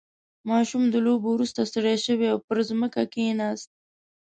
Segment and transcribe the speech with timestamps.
[0.49, 3.69] •ماشوم د لوبو وروسته ستړی شو او پر ځمکه کښېناست.